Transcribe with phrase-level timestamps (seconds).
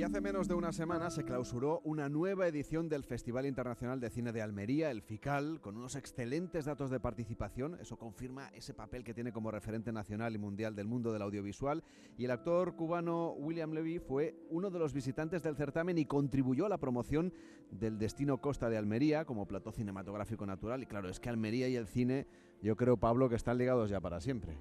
[0.00, 4.08] Y hace menos de una semana se clausuró una nueva edición del Festival Internacional de
[4.08, 7.76] Cine de Almería, el FICAL, con unos excelentes datos de participación.
[7.78, 11.84] Eso confirma ese papel que tiene como referente nacional y mundial del mundo del audiovisual.
[12.16, 16.64] Y el actor cubano William Levy fue uno de los visitantes del certamen y contribuyó
[16.64, 17.34] a la promoción
[17.70, 20.82] del destino Costa de Almería como plató cinematográfico natural.
[20.82, 22.26] Y claro, es que Almería y el cine
[22.62, 24.56] yo creo, Pablo, que están ligados ya para siempre.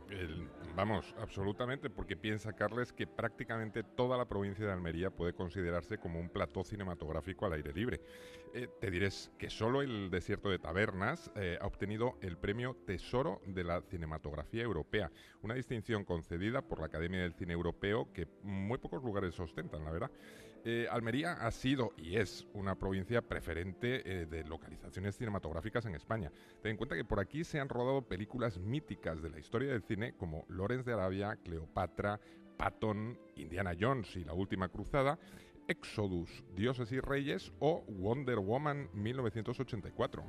[0.76, 6.20] vamos, absolutamente, porque piensa Carles que prácticamente toda la provincia de Almería puede considerarse como
[6.20, 8.02] un plató cinematográfico al aire libre.
[8.54, 13.41] Eh, te diré que solo el desierto de Tabernas eh, ha obtenido el premio Tesoro
[13.45, 18.77] de la Cinematografía Europea, una distinción concedida por la Academia del Cine Europeo que muy
[18.77, 20.12] pocos lugares ostentan, la verdad.
[20.66, 26.32] Eh, Almería ha sido y es una provincia preferente eh, de localizaciones cinematográficas en España.
[26.62, 29.84] Ten en cuenta que por aquí se han rodado películas míticas de la historia del
[29.84, 32.20] cine como Lorenz de Arabia, Cleopatra,
[32.57, 35.18] Patton, Indiana Jones y La Última Cruzada,
[35.68, 40.23] Exodus, Dioses y Reyes o Wonder Woman 1984.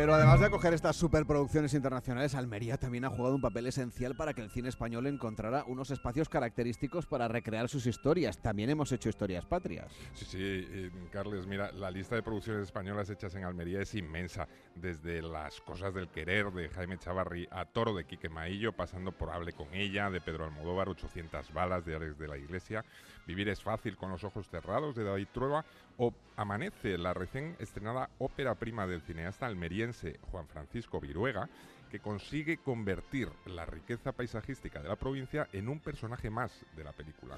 [0.00, 4.32] Pero además de acoger estas superproducciones internacionales, Almería también ha jugado un papel esencial para
[4.32, 8.38] que el cine español encontrara unos espacios característicos para recrear sus historias.
[8.38, 9.92] También hemos hecho historias patrias.
[10.14, 14.48] Sí, sí, Carles, mira, la lista de producciones españolas hechas en Almería es inmensa.
[14.74, 19.28] Desde Las cosas del querer de Jaime Chavarri a Toro de Quique Maillo, pasando por
[19.28, 22.86] Hable con ella de Pedro Almodóvar, 800 balas de Ares de la Iglesia,
[23.26, 25.64] Vivir es fácil con los ojos cerrados de David Trueba
[25.98, 29.89] o Amanece, la recién estrenada ópera prima del cineasta almeriense
[30.30, 31.48] Juan Francisco Viruega,
[31.90, 36.92] que consigue convertir la riqueza paisajística de la provincia en un personaje más de la
[36.92, 37.36] película.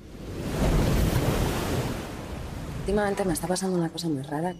[2.81, 4.55] Últimamente me está pasando una cosa muy rara,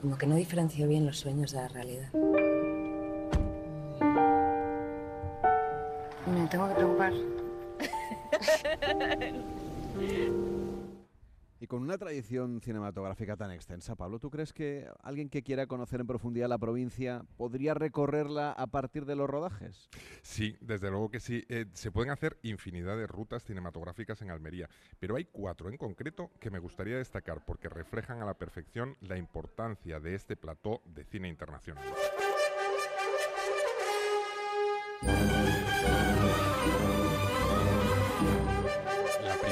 [0.00, 2.12] como que no diferencio bien los sueños de la realidad.
[6.26, 7.12] Me tengo que preocupar.
[11.68, 16.06] Con una tradición cinematográfica tan extensa, Pablo, ¿tú crees que alguien que quiera conocer en
[16.06, 19.90] profundidad la provincia podría recorrerla a partir de los rodajes?
[20.22, 21.44] Sí, desde luego que sí.
[21.50, 26.30] Eh, se pueden hacer infinidad de rutas cinematográficas en Almería, pero hay cuatro en concreto
[26.40, 31.04] que me gustaría destacar porque reflejan a la perfección la importancia de este plató de
[31.04, 31.84] cine internacional.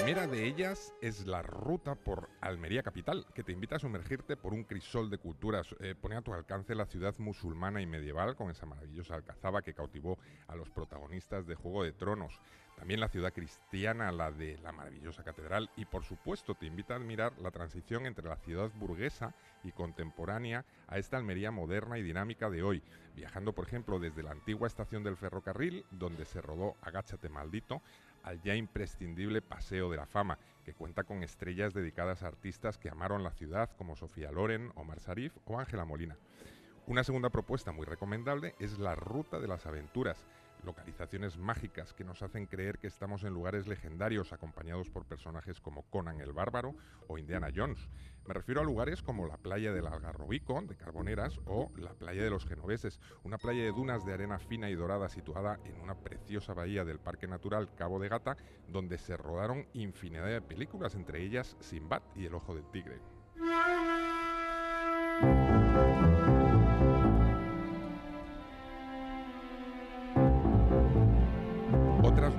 [0.06, 4.55] Primera de ellas es la ruta por Almería Capital, que te invita a sumergirte por
[4.55, 5.75] un crisol de culturas.
[5.81, 9.75] Eh, pone a tu alcance la ciudad musulmana y medieval con esa maravillosa alcazaba que
[9.75, 12.39] cautivó a los protagonistas de Juego de Tronos.
[12.76, 15.70] También la ciudad cristiana, la de la maravillosa catedral.
[15.76, 20.64] Y por supuesto te invita a admirar la transición entre la ciudad burguesa y contemporánea
[20.87, 22.82] a esta Almería moderna y dinámica de hoy.
[23.14, 27.81] Viajando, por ejemplo, desde la antigua estación del ferrocarril, donde se rodó Agáchate Maldito,
[28.22, 32.91] al ya imprescindible Paseo de la Fama, que cuenta con estrellas dedicadas a artistas que
[32.91, 36.16] amaron la ciudad como Sofía Loren, Omar Sarif o Ángela Molina.
[36.87, 40.26] Una segunda propuesta muy recomendable es la Ruta de las Aventuras,
[40.65, 45.83] localizaciones mágicas que nos hacen creer que estamos en lugares legendarios acompañados por personajes como
[45.84, 46.75] Conan el Bárbaro
[47.09, 47.89] o Indiana Jones.
[48.27, 52.31] Me refiero a lugares como la playa del Algarrobico, de Carboneras, o la playa de
[52.31, 56.53] los Genoveses, una playa de dunas de arena fina y dorada situada en una preciosa
[56.53, 58.37] bahía del Parque Natural Cabo de Gata,
[58.69, 63.00] donde se rodaron infinidad de películas, entre ellas Sinbad y El Ojo del Tigre.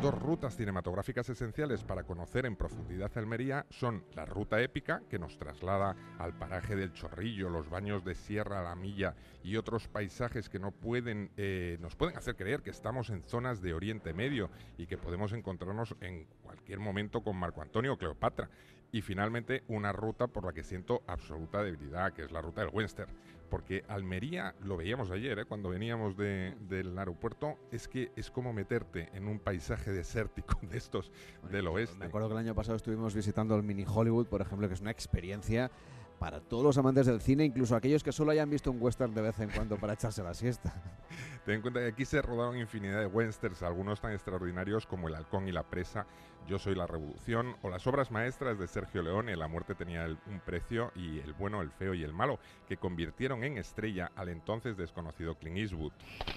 [0.02, 5.38] Dos rutas cinematográficas esenciales para conocer en profundidad Almería son la ruta épica, que nos
[5.38, 10.60] traslada al paraje del Chorrillo, los baños de Sierra La Milla y otros paisajes que
[10.60, 14.86] no pueden, eh, nos pueden hacer creer que estamos en zonas de Oriente Medio y
[14.86, 18.50] que podemos encontrarnos en cualquier momento con Marco Antonio Cleopatra.
[18.92, 22.70] Y finalmente una ruta por la que siento absoluta debilidad, que es la ruta del
[22.74, 23.12] Western
[23.50, 25.46] porque Almería, lo veíamos ayer, ¿eh?
[25.46, 31.12] cuando veníamos del aeropuerto, es que es como meterte en un paisaje desértico de estos
[31.50, 31.98] del oeste.
[31.98, 34.82] Me acuerdo que el año pasado estuvimos visitando el Mini Hollywood, por ejemplo, que es
[34.82, 35.72] una experiencia
[36.20, 39.22] para todos los amantes del cine, incluso aquellos que solo hayan visto un western de
[39.22, 40.74] vez en cuando para echarse la siesta.
[41.46, 45.16] Ten en cuenta que aquí se rodaron infinidad de westerns, algunos tan extraordinarios como El
[45.16, 46.06] halcón y la presa,
[46.48, 50.40] Yo soy la revolución o las obras maestras de Sergio Leone, La muerte tenía un
[50.40, 54.76] precio y El bueno, el feo y el malo, que convirtieron en estrella al entonces
[54.76, 55.94] desconocido Clint Eastwood.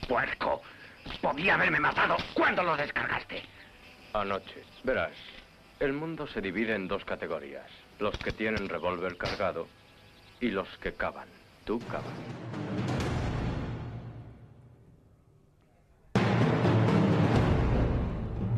[0.08, 0.60] ¡Puerco!
[1.22, 2.16] Podía haberme matado.
[2.34, 3.42] ¿Cuándo lo descargaste?
[4.12, 4.64] Anoche.
[4.84, 5.12] Verás,
[5.78, 7.66] El mundo se divide en dos categorías.
[8.00, 9.66] Los que tienen revólver cargado
[10.40, 11.28] y los que cavan.
[11.66, 12.06] Tú cavas.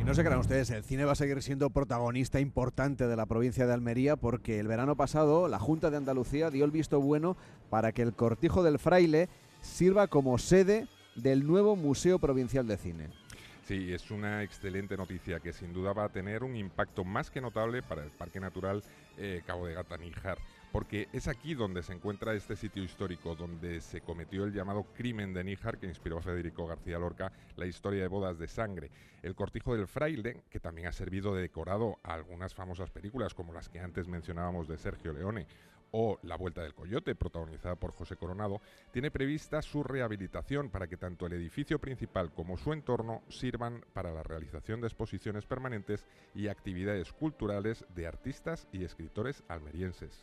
[0.00, 3.26] Y no se crean ustedes, el cine va a seguir siendo protagonista importante de la
[3.26, 7.36] provincia de Almería porque el verano pasado la Junta de Andalucía dio el visto bueno
[7.68, 9.28] para que el Cortijo del Fraile
[9.60, 10.86] sirva como sede
[11.16, 13.21] del nuevo Museo Provincial de Cine.
[13.64, 17.40] Sí, es una excelente noticia que sin duda va a tener un impacto más que
[17.40, 18.82] notable para el Parque Natural
[19.16, 20.38] eh, Cabo de Gata Níjar,
[20.72, 25.32] porque es aquí donde se encuentra este sitio histórico, donde se cometió el llamado crimen
[25.32, 28.90] de Níjar que inspiró a Federico García Lorca la historia de bodas de sangre.
[29.22, 33.52] El cortijo del fraile, que también ha servido de decorado a algunas famosas películas como
[33.52, 35.46] las que antes mencionábamos de Sergio Leone,
[35.92, 38.60] o La Vuelta del Coyote, protagonizada por José Coronado,
[38.90, 44.12] tiene prevista su rehabilitación para que tanto el edificio principal como su entorno sirvan para
[44.12, 50.20] la realización de exposiciones permanentes y actividades culturales de artistas y escritores almerienses.